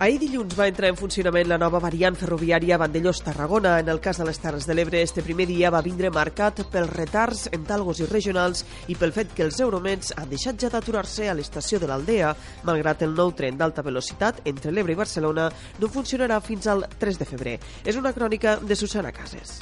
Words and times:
Ahir 0.00 0.16
dilluns 0.16 0.54
va 0.56 0.64
entrar 0.70 0.88
en 0.88 0.96
funcionament 0.96 1.44
la 1.50 1.58
nova 1.60 1.76
variant 1.84 2.14
ferroviària 2.16 2.78
Vandellós-Tarragona. 2.80 3.74
En 3.82 3.90
el 3.92 3.98
cas 4.00 4.16
de 4.16 4.24
les 4.24 4.38
Terres 4.40 4.64
de 4.64 4.72
l'Ebre, 4.72 5.02
este 5.04 5.20
primer 5.20 5.44
dia 5.44 5.68
va 5.68 5.82
vindre 5.84 6.08
marcat 6.08 6.62
pels 6.72 6.88
retards 6.94 7.50
en 7.52 7.66
talgos 7.68 8.00
i 8.00 8.06
regionals 8.08 8.62
i 8.88 8.96
pel 8.96 9.12
fet 9.12 9.34
que 9.36 9.44
els 9.44 9.60
euromets 9.60 10.14
han 10.16 10.30
deixat 10.30 10.56
ja 10.64 10.70
d'aturar-se 10.72 11.28
a 11.28 11.34
l'estació 11.36 11.76
de 11.82 11.90
l'Aldea, 11.90 12.30
malgrat 12.64 13.04
el 13.04 13.12
nou 13.12 13.34
tren 13.36 13.58
d'alta 13.60 13.84
velocitat 13.84 14.40
entre 14.48 14.72
l'Ebre 14.72 14.96
i 14.96 15.00
Barcelona 15.02 15.50
no 15.82 15.92
funcionarà 15.92 16.40
fins 16.40 16.70
al 16.72 16.86
3 16.96 17.20
de 17.20 17.28
febrer. 17.28 17.54
És 17.84 18.00
una 18.00 18.14
crònica 18.16 18.56
de 18.56 18.80
Susana 18.80 19.12
Cases. 19.12 19.58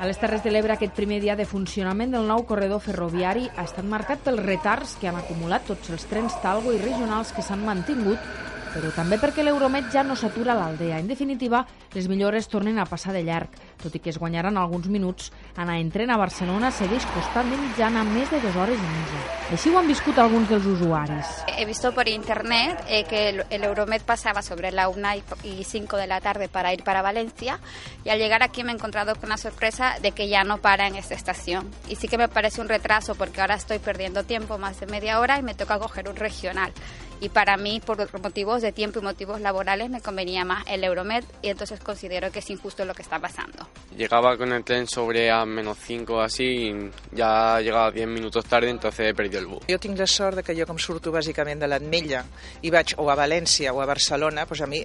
A 0.00 0.08
les 0.08 0.16
Terres 0.16 0.40
de 0.40 0.48
l'Ebre, 0.48 0.72
aquest 0.78 0.96
primer 0.96 1.20
dia 1.20 1.36
de 1.36 1.44
funcionament 1.44 2.16
del 2.16 2.24
nou 2.24 2.46
corredor 2.48 2.80
ferroviari 2.80 3.50
ha 3.52 3.68
estat 3.68 3.84
marcat 3.84 4.24
pels 4.24 4.40
retards 4.48 4.96
que 4.96 5.12
han 5.12 5.20
acumulat 5.20 5.68
tots 5.68 5.92
els 5.92 6.08
trens 6.08 6.40
talgo 6.40 6.72
i 6.72 6.80
regionals 6.80 7.36
que 7.36 7.44
s'han 7.44 7.68
mantingut 7.68 8.53
però 8.74 8.90
també 8.94 9.20
perquè 9.22 9.44
l'Euromet 9.46 9.86
ja 9.92 10.02
no 10.02 10.16
s'atura 10.18 10.56
l'Aldea. 10.58 10.98
En 10.98 11.06
definitiva, 11.06 11.62
les 11.94 12.08
millores 12.08 12.48
tornen 12.48 12.78
a 12.78 12.86
passar 12.86 13.14
de 13.14 13.22
llarg. 13.24 13.48
Tot 13.82 13.94
i 13.94 14.00
que 14.02 14.10
es 14.10 14.18
guanyaran 14.18 14.58
alguns 14.58 14.88
minuts, 14.90 15.30
anar 15.56 15.78
en 15.78 15.90
tren 15.94 16.10
a 16.10 16.18
Barcelona 16.18 16.72
segueix 16.74 17.06
costant 17.14 17.50
de 17.50 17.58
mitjana 17.60 18.04
més 18.04 18.30
de 18.32 18.40
dues 18.42 18.56
hores 18.56 18.80
i 18.80 18.90
mitja. 18.90 19.22
Així 19.54 19.70
ho 19.70 19.78
han 19.78 19.88
viscut 19.88 20.18
alguns 20.18 20.48
dels 20.50 20.66
usuaris. 20.66 21.32
He 21.56 21.66
visto 21.68 21.92
por 21.94 22.08
internet 22.08 22.82
eh, 22.88 23.04
que 23.04 23.28
el 23.28 23.64
Euromet 23.64 24.02
pasaba 24.02 24.42
sobre 24.42 24.72
la 24.72 24.88
1 24.88 25.08
y 25.44 25.64
5 25.64 25.96
de 25.96 26.06
la 26.06 26.20
tarde 26.20 26.48
para 26.48 26.72
ir 26.72 26.82
para 26.82 27.02
Valencia 27.02 27.60
y 28.04 28.08
al 28.08 28.18
llegar 28.18 28.42
aquí 28.42 28.64
me 28.64 28.72
he 28.72 28.74
encontrado 28.74 29.14
con 29.16 29.28
la 29.28 29.36
sorpresa 29.36 29.96
de 30.00 30.12
que 30.12 30.28
ya 30.28 30.44
no 30.44 30.58
para 30.58 30.86
en 30.86 30.96
esta 30.96 31.14
estación. 31.14 31.70
Y 31.88 31.96
sí 31.96 32.08
que 32.08 32.18
me 32.18 32.28
parece 32.28 32.60
un 32.60 32.68
retraso 32.68 33.14
porque 33.14 33.40
ahora 33.40 33.54
estoy 33.54 33.78
perdiendo 33.78 34.24
tiempo 34.24 34.58
más 34.58 34.80
de 34.80 34.86
media 34.86 35.20
hora 35.20 35.38
y 35.38 35.42
me 35.42 35.54
toca 35.54 35.78
coger 35.78 36.08
un 36.08 36.16
regional. 36.16 36.72
Y 37.20 37.28
para 37.28 37.56
mí, 37.56 37.80
por 37.80 38.20
motivos 38.20 38.60
de 38.60 38.72
tiempo 38.72 38.98
y 38.98 39.02
motivos 39.02 39.40
laborales, 39.40 39.88
me 39.88 40.00
convenía 40.00 40.44
más 40.44 40.64
el 40.66 40.84
Euromed 40.84 41.24
y 41.42 41.48
entonces 41.48 41.80
considero 41.84 42.30
que 42.32 42.40
es 42.40 42.50
injusto 42.50 42.84
lo 42.84 42.94
que 42.94 43.02
está 43.02 43.18
pasando. 43.20 43.68
Llegaba 43.96 44.36
con 44.36 44.52
el 44.52 44.64
tren 44.64 44.88
sobre 44.88 45.30
a 45.30 45.44
menos 45.44 45.78
5 45.78 46.20
así 46.20 46.44
y 46.44 46.90
ya 47.12 47.60
llegaba 47.60 47.90
10 47.90 48.08
minutos 48.08 48.44
tarde, 48.46 48.70
entonces 48.70 49.10
he 49.10 49.14
perdido 49.14 49.40
el 49.40 49.46
bus. 49.46 49.64
Jo 49.68 49.78
tinc 49.78 49.98
la 49.98 50.06
sort 50.06 50.38
de 50.38 50.42
que 50.42 50.56
jo 50.56 50.66
com 50.66 50.78
surto 50.78 51.12
bàsicament 51.12 51.60
de 51.62 51.68
l'Atmella 51.70 52.24
i 52.62 52.72
vaig 52.74 52.96
o 52.98 53.08
a 53.10 53.16
València 53.18 53.72
o 53.72 53.82
a 53.82 53.86
Barcelona, 53.86 54.46
doncs 54.48 54.64
a 54.64 54.70
mi 54.70 54.82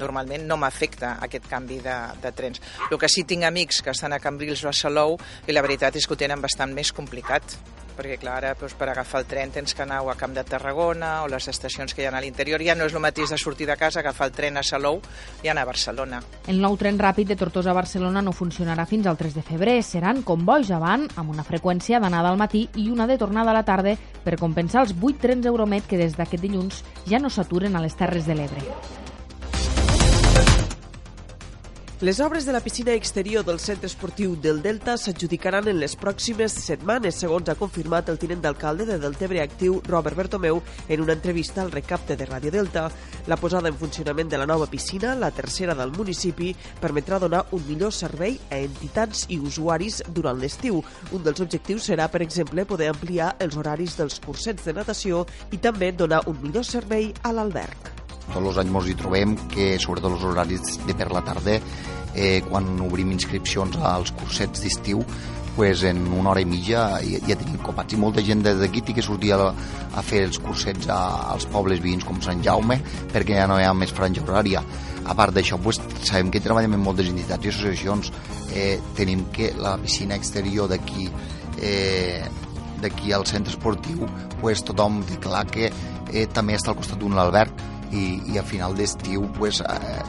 normalment 0.00 0.46
no 0.48 0.58
m'afecta 0.58 1.18
aquest 1.22 1.46
canvi 1.50 1.80
de, 1.84 1.98
de 2.22 2.32
trens. 2.32 2.62
El 2.90 2.98
que 2.98 3.08
sí 3.08 3.24
tinc 3.24 3.44
amics 3.44 3.82
que 3.84 3.94
estan 3.94 4.12
a 4.16 4.20
Cambrils 4.20 4.64
o 4.64 4.72
a 4.72 4.74
Salou 4.74 5.18
i 5.46 5.54
la 5.54 5.62
veritat 5.62 5.96
és 5.96 6.06
que 6.06 6.16
ho 6.16 6.20
tenen 6.20 6.42
bastant 6.42 6.74
més 6.74 6.92
complicat 6.96 7.58
perquè 7.96 8.18
clar, 8.20 8.36
ara 8.40 8.52
doncs, 8.58 8.74
per 8.78 8.88
agafar 8.90 9.22
el 9.22 9.26
tren 9.30 9.52
tens 9.54 9.74
que 9.74 9.82
anar 9.84 10.00
a 10.02 10.14
Camp 10.18 10.34
de 10.36 10.44
Tarragona 10.44 11.22
o 11.24 11.28
les 11.28 11.48
estacions 11.48 11.94
que 11.94 12.02
hi 12.02 12.06
ha 12.08 12.12
a 12.16 12.22
l'interior. 12.22 12.62
Ja 12.62 12.74
no 12.74 12.86
és 12.86 12.94
el 12.94 13.02
mateix 13.02 13.30
de 13.34 13.38
sortir 13.38 13.66
de 13.68 13.76
casa, 13.76 14.00
agafar 14.00 14.30
el 14.30 14.34
tren 14.36 14.56
a 14.56 14.62
Salou 14.62 15.00
i 15.42 15.48
anar 15.48 15.66
a 15.66 15.70
Barcelona. 15.70 16.22
El 16.48 16.60
nou 16.62 16.76
tren 16.80 16.98
ràpid 16.98 17.28
de 17.28 17.38
Tortosa 17.40 17.72
a 17.72 17.76
Barcelona 17.76 18.22
no 18.22 18.36
funcionarà 18.36 18.86
fins 18.86 19.06
al 19.06 19.18
3 19.20 19.36
de 19.36 19.44
febrer. 19.46 19.78
Seran 19.82 20.22
convois 20.22 20.70
avant, 20.70 21.06
amb 21.16 21.34
una 21.34 21.46
freqüència 21.46 22.00
d'anada 22.00 22.30
al 22.30 22.40
matí 22.40 22.68
i 22.76 22.88
una 22.90 23.06
de 23.10 23.18
tornada 23.18 23.50
a 23.50 23.58
la 23.60 23.66
tarda 23.66 23.96
per 24.24 24.38
compensar 24.38 24.86
els 24.86 24.96
8 24.96 25.20
trens 25.20 25.46
Euromet 25.46 25.86
que 25.86 26.00
des 26.00 26.16
d'aquest 26.16 26.42
dilluns 26.42 26.84
ja 27.06 27.18
no 27.18 27.30
s'aturen 27.30 27.76
a 27.76 27.84
les 27.84 27.96
Terres 27.96 28.26
de 28.26 28.36
l'Ebre. 28.38 29.09
Les 32.00 32.18
obres 32.18 32.46
de 32.46 32.52
la 32.52 32.60
piscina 32.60 32.94
exterior 32.94 33.44
del 33.44 33.58
centre 33.60 33.84
esportiu 33.84 34.32
del 34.40 34.62
Delta 34.64 34.94
s'adjudicaran 34.96 35.66
en 35.68 35.76
les 35.82 35.98
pròximes 36.00 36.54
setmanes, 36.56 37.18
segons 37.20 37.50
ha 37.52 37.54
confirmat 37.60 38.08
el 38.08 38.16
tinent 38.16 38.40
d'alcalde 38.40 38.86
de 38.88 38.96
Deltebre 39.02 39.42
Actiu, 39.42 39.82
Robert 39.84 40.16
Bertomeu, 40.16 40.62
en 40.88 41.04
una 41.04 41.12
entrevista 41.12 41.60
al 41.60 41.74
recapte 41.74 42.16
de 42.16 42.24
Ràdio 42.24 42.54
Delta. 42.56 42.86
La 43.28 43.36
posada 43.36 43.68
en 43.68 43.76
funcionament 43.76 44.32
de 44.32 44.40
la 44.40 44.48
nova 44.48 44.64
piscina, 44.64 45.12
la 45.14 45.30
tercera 45.30 45.76
del 45.76 45.92
municipi, 45.92 46.54
permetrà 46.80 47.20
donar 47.20 47.44
un 47.52 47.68
millor 47.68 47.92
servei 47.92 48.40
a 48.48 48.64
entitats 48.64 49.26
i 49.28 49.36
usuaris 49.36 50.00
durant 50.08 50.40
l'estiu. 50.40 50.80
Un 51.12 51.20
dels 51.22 51.44
objectius 51.44 51.92
serà, 51.92 52.08
per 52.08 52.24
exemple, 52.24 52.64
poder 52.64 52.94
ampliar 52.96 53.34
els 53.44 53.60
horaris 53.60 54.00
dels 54.00 54.22
cursets 54.24 54.64
de 54.64 54.72
natació 54.72 55.26
i 55.52 55.60
també 55.60 55.92
donar 55.92 56.24
un 56.32 56.40
millor 56.40 56.64
servei 56.64 57.12
a 57.20 57.36
l'alberg 57.36 57.99
tots 58.30 58.52
els 58.52 58.60
anys 58.62 58.76
ens 58.80 58.90
hi 58.90 58.96
trobem 58.98 59.36
que 59.52 59.72
sobretot 59.82 60.16
els 60.16 60.24
horaris 60.26 60.78
de 60.86 60.96
per 60.96 61.10
la 61.12 61.24
tarda 61.26 61.58
eh, 62.14 62.40
quan 62.46 62.72
obrim 62.86 63.12
inscripcions 63.14 63.76
als 63.76 64.14
cursets 64.16 64.64
d'estiu 64.64 65.04
pues 65.56 65.82
en 65.82 66.06
una 66.12 66.30
hora 66.30 66.40
i 66.40 66.46
mitja 66.46 67.00
ja, 67.02 67.18
ja 67.26 67.36
tenim 67.36 67.58
copats. 67.60 67.94
I 67.94 67.98
molta 68.00 68.22
gent 68.24 68.44
d'aquí 68.46 68.80
té 68.86 68.94
que 68.96 69.02
sortir 69.04 69.32
a, 69.34 69.50
a 69.50 70.04
fer 70.06 70.22
els 70.28 70.38
cursets 70.40 70.88
a, 70.88 71.00
als 71.34 71.46
pobles 71.50 71.82
veïns 71.82 72.06
com 72.06 72.20
Sant 72.24 72.42
Jaume 72.44 72.78
perquè 73.12 73.40
ja 73.40 73.48
no 73.50 73.58
hi 73.58 73.66
ha 73.66 73.74
més 73.76 73.92
franja 73.92 74.22
horària. 74.24 74.62
A 75.04 75.16
part 75.18 75.34
d'això 75.34 75.58
pues, 75.60 75.80
sabem 76.06 76.30
que 76.30 76.42
treballem 76.44 76.78
amb 76.78 76.86
moltes 76.86 77.10
entitats 77.10 77.44
i 77.44 77.52
associacions. 77.52 78.12
Eh, 78.54 78.78
tenim 78.96 79.26
que 79.34 79.52
la 79.58 79.76
piscina 79.82 80.16
exterior 80.18 80.70
d'aquí 80.70 81.10
eh, 81.60 82.24
d'aquí 82.80 83.12
al 83.12 83.26
centre 83.28 83.52
esportiu 83.52 84.06
pues, 84.40 84.64
tothom 84.64 85.02
té 85.04 85.18
clar 85.20 85.44
que 85.50 85.68
eh, 85.68 86.26
també 86.32 86.56
està 86.56 86.72
al 86.72 86.78
costat 86.78 87.00
d'un 87.02 87.18
alberg 87.20 87.68
i, 87.92 88.20
i 88.32 88.38
a 88.38 88.44
final 88.46 88.74
d'estiu 88.76 89.26
pues, 89.36 89.60
eh, 89.60 90.02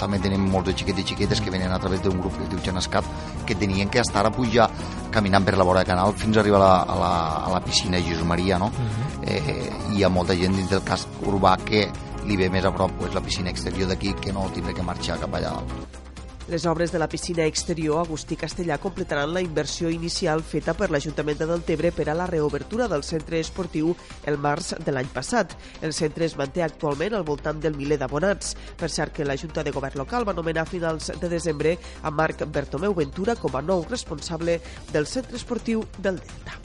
també 0.00 0.20
tenim 0.22 0.46
molts 0.50 0.70
de 0.70 0.76
xiquets 0.78 1.02
i 1.02 1.06
xiquetes 1.10 1.42
que 1.42 1.52
venen 1.52 1.72
a 1.72 1.80
través 1.82 2.02
d'un 2.02 2.18
grup 2.20 2.36
que 2.36 2.44
es 2.46 2.50
diu 2.52 2.62
Genescat 2.64 3.04
que 3.46 3.58
tenien 3.58 3.90
que 3.90 4.00
estar 4.00 4.24
a 4.26 4.32
pujar 4.32 4.68
caminant 5.10 5.44
per 5.44 5.56
la 5.56 5.64
vora 5.64 5.82
del 5.82 5.90
canal 5.92 6.14
fins 6.14 6.36
a 6.36 6.40
arribar 6.40 6.62
a 6.62 6.64
la, 6.64 6.74
a 6.82 6.98
la, 7.02 7.12
a 7.46 7.52
la 7.54 7.62
piscina 7.64 8.00
Jesús 8.00 8.24
Maria 8.24 8.58
no? 8.58 8.66
Uh 8.66 8.70
mhm. 8.70 8.88
-huh. 9.22 9.32
eh, 9.32 9.72
hi 9.94 10.02
ha 10.04 10.08
molta 10.08 10.34
gent 10.34 10.56
dins 10.56 10.70
del 10.70 10.82
casc 10.82 11.08
urbà 11.22 11.56
que 11.64 11.88
li 12.26 12.36
ve 12.36 12.50
més 12.50 12.64
a 12.64 12.72
prop 12.72 12.90
pues, 12.98 13.14
la 13.14 13.20
piscina 13.20 13.50
exterior 13.50 13.88
d'aquí 13.88 14.14
que 14.14 14.32
no 14.32 14.50
tindrà 14.50 14.74
que 14.74 14.82
marxar 14.82 15.18
cap 15.18 15.32
allà 15.34 15.54
dalt. 15.54 16.05
Les 16.48 16.64
obres 16.64 16.92
de 16.92 16.98
la 17.00 17.08
piscina 17.08 17.44
exterior 17.44 17.98
Agustí 17.98 18.36
Castellà 18.38 18.76
completaran 18.78 19.32
la 19.34 19.40
inversió 19.42 19.90
inicial 19.90 20.44
feta 20.46 20.76
per 20.78 20.86
l'Ajuntament 20.94 21.40
de 21.40 21.48
Deltebre 21.50 21.90
per 21.90 22.06
a 22.06 22.14
la 22.14 22.28
reobertura 22.30 22.86
del 22.86 23.02
centre 23.02 23.40
esportiu 23.42 23.90
el 24.30 24.38
març 24.38 24.76
de 24.78 24.94
l'any 24.94 25.10
passat. 25.10 25.56
El 25.82 25.90
centre 25.90 26.22
es 26.28 26.36
manté 26.38 26.62
actualment 26.62 27.18
al 27.18 27.26
voltant 27.26 27.58
del 27.58 27.74
miler 27.74 27.98
d'abonats. 27.98 28.54
Per 28.78 28.86
cert 28.86 29.16
que 29.16 29.26
la 29.26 29.34
Junta 29.34 29.66
de 29.66 29.74
Govern 29.74 29.98
local 29.98 30.28
va 30.28 30.38
nomenar 30.38 30.62
a 30.62 30.70
finals 30.70 31.10
de 31.18 31.34
desembre 31.34 31.74
a 32.02 32.14
Marc 32.14 32.46
Bertomeu 32.46 32.94
Ventura 32.94 33.34
com 33.34 33.58
a 33.58 33.66
nou 33.66 33.82
responsable 33.90 34.60
del 34.92 35.10
centre 35.10 35.42
esportiu 35.42 35.82
del 35.98 36.22
Delta. 36.22 36.60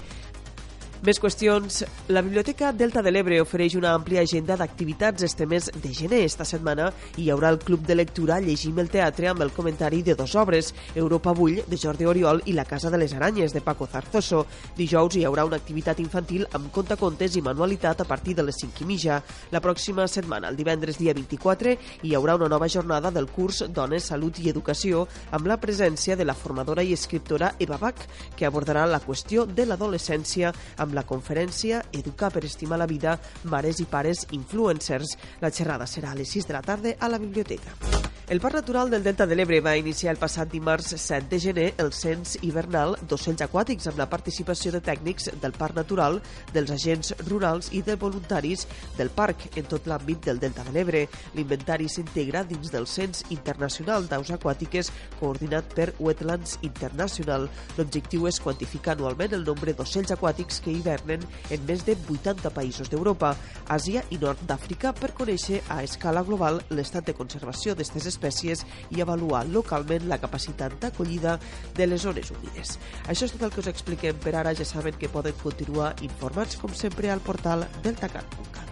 Més 1.01 1.17
qüestions. 1.17 1.79
La 2.13 2.21
Biblioteca 2.21 2.67
Delta 2.77 3.01
de 3.01 3.09
l'Ebre 3.09 3.39
ofereix 3.41 3.73
una 3.73 3.95
àmplia 3.97 4.21
agenda 4.21 4.53
d'activitats 4.53 5.23
este 5.25 5.47
mes 5.49 5.71
de 5.73 5.93
gener. 5.97 6.19
Esta 6.27 6.45
setmana 6.45 6.91
hi 7.17 7.31
haurà 7.33 7.49
el 7.49 7.57
Club 7.57 7.87
de 7.87 7.95
Lectura 7.95 8.35
Llegim 8.37 8.77
el 8.77 8.91
Teatre 8.93 9.31
amb 9.31 9.41
el 9.41 9.49
comentari 9.49 10.03
de 10.05 10.13
dos 10.13 10.35
obres, 10.37 10.69
Europa 10.93 11.33
Bull, 11.33 11.57
de 11.65 11.79
Jordi 11.81 12.05
Oriol, 12.05 12.43
i 12.45 12.53
La 12.53 12.65
Casa 12.69 12.91
de 12.93 12.99
les 13.01 13.15
Aranyes, 13.17 13.49
de 13.51 13.63
Paco 13.65 13.87
Zarzoso. 13.89 14.43
Dijous 14.77 15.17
hi 15.17 15.23
haurà 15.25 15.47
una 15.47 15.57
activitat 15.57 16.03
infantil 16.05 16.45
amb 16.53 16.69
contacontes 16.69 17.33
i 17.33 17.41
manualitat 17.41 18.05
a 18.05 18.05
partir 18.05 18.37
de 18.37 18.45
les 18.45 18.61
5 18.61 18.85
i 18.85 18.89
mitja. 18.91 19.17
La 19.49 19.63
pròxima 19.65 20.05
setmana, 20.05 20.53
el 20.53 20.61
divendres 20.61 21.01
dia 21.01 21.17
24, 21.17 21.75
hi 22.03 22.13
haurà 22.13 22.37
una 22.37 22.51
nova 22.53 22.69
jornada 22.69 23.09
del 23.09 23.31
curs 23.33 23.63
Dones, 23.73 24.11
Salut 24.13 24.37
i 24.37 24.53
Educació 24.53 25.07
amb 25.31 25.49
la 25.49 25.57
presència 25.57 26.13
de 26.15 26.29
la 26.29 26.37
formadora 26.37 26.85
i 26.85 26.93
escriptora 26.93 27.55
Eva 27.57 27.81
Bach, 27.81 28.05
que 28.37 28.45
abordarà 28.45 28.85
la 28.85 29.01
qüestió 29.01 29.49
de 29.49 29.65
l'adolescència 29.65 30.53
amb 30.77 30.90
amb 30.91 30.99
la 30.99 31.07
conferència 31.07 31.81
Educar 31.95 32.31
per 32.35 32.43
estimar 32.45 32.79
la 32.81 32.89
vida, 32.89 33.17
mares 33.47 33.79
i 33.79 33.87
pares 33.87 34.27
influencers. 34.35 35.15
La 35.41 35.51
xerrada 35.51 35.87
serà 35.87 36.11
a 36.11 36.19
les 36.19 36.35
6 36.35 36.51
de 36.51 36.59
la 36.59 36.65
tarda 36.65 36.97
a 36.99 37.09
la 37.09 37.21
biblioteca. 37.21 38.10
El 38.29 38.39
Parc 38.39 38.53
Natural 38.53 38.89
del 38.89 39.03
Delta 39.03 39.25
de 39.27 39.35
l'Ebre 39.35 39.59
va 39.59 39.73
iniciar 39.75 40.13
el 40.13 40.19
passat 40.19 40.47
dimarts 40.53 40.93
7 40.95 41.27
de 41.27 41.39
gener 41.41 41.65
el 41.83 41.89
cens 41.91 42.37
hivernal 42.45 42.93
d'ocells 43.09 43.41
aquàtics 43.43 43.89
amb 43.89 43.97
la 43.99 44.07
participació 44.07 44.71
de 44.71 44.79
tècnics 44.79 45.27
del 45.41 45.51
Parc 45.57 45.75
Natural, 45.75 46.21
dels 46.53 46.71
agents 46.71 47.11
rurals 47.27 47.71
i 47.75 47.81
de 47.83 47.97
voluntaris 47.99 48.67
del 48.97 49.09
parc 49.11 49.57
en 49.59 49.67
tot 49.67 49.89
l'àmbit 49.89 50.21
del 50.29 50.39
Delta 50.39 50.63
de 50.63 50.71
l'Ebre. 50.71 51.01
L'inventari 51.35 51.89
s'integra 51.89 52.45
dins 52.47 52.71
del 52.71 52.87
cens 52.87 53.25
internacional 53.35 54.07
d'aus 54.07 54.31
aquàtiques 54.31 54.93
coordinat 55.19 55.73
per 55.75 55.89
Wetlands 55.99 56.59
International. 56.61 57.49
L'objectiu 57.77 58.29
és 58.31 58.39
quantificar 58.39 58.95
anualment 58.95 59.35
el 59.35 59.43
nombre 59.43 59.75
d'ocells 59.75 60.15
aquàtics 60.15 60.61
que 60.63 60.71
hivernen 60.71 61.27
en 61.49 61.67
més 61.67 61.83
de 61.83 61.97
80 62.07 62.53
països 62.55 62.87
d'Europa, 62.87 63.35
Àsia 63.67 64.05
i 64.11 64.21
Nord 64.21 64.39
d'Àfrica 64.47 64.95
per 64.95 65.11
conèixer 65.17 65.61
a 65.67 65.81
escala 65.83 66.23
global 66.23 66.61
l'estat 66.69 67.07
de 67.07 67.17
conservació 67.17 67.75
d'aquestes 67.75 68.10
espècies 68.11 68.65
i 68.91 69.01
avaluar 69.01 69.45
localment 69.49 70.07
la 70.11 70.19
capacitat 70.21 70.77
d'acollida 70.81 71.37
de 71.77 71.87
les 71.87 72.03
zones 72.07 72.31
humides. 72.31 72.77
Això 73.07 73.27
és 73.27 73.35
tot 73.35 73.47
el 73.47 73.53
que 73.55 73.63
us 73.63 73.71
expliquem 73.71 74.19
per 74.21 74.35
ara. 74.35 74.55
Ja 74.57 74.67
saben 74.67 74.97
que 74.99 75.11
poden 75.11 75.37
continuar 75.43 75.95
informats, 76.01 76.59
com 76.61 76.75
sempre, 76.75 77.09
al 77.11 77.23
portal 77.23 77.67
deltacat.cat. 77.83 78.70